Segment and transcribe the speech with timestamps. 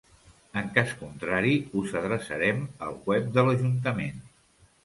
[0.61, 1.53] En cas contrari,
[1.83, 4.21] us adreçarem al web de l'ajuntament.